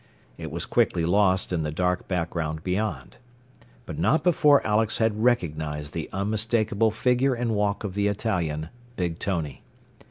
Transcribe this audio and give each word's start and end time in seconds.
It 0.35 0.49
was 0.49 0.65
quickly 0.65 1.05
lost 1.05 1.53
in 1.53 1.61
the 1.61 1.69
dark 1.71 2.07
background 2.07 2.63
beyond. 2.63 3.17
But 3.85 3.99
not 3.99 4.23
before 4.23 4.65
Alex 4.65 4.97
had 4.97 5.21
recognized 5.23 5.93
the 5.93 6.09
unmistakable 6.11 6.89
figure 6.89 7.35
and 7.35 7.53
walk 7.53 7.83
of 7.83 7.93
the 7.93 8.07
Italian, 8.07 8.69
Big 8.95 9.19
Tony. 9.19 9.61